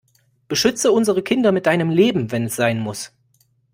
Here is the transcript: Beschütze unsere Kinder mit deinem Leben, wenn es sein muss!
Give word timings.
Beschütze 0.47 0.91
unsere 0.91 1.21
Kinder 1.21 1.51
mit 1.51 1.67
deinem 1.67 1.91
Leben, 1.91 2.31
wenn 2.31 2.45
es 2.45 2.55
sein 2.55 2.79
muss! 2.79 3.11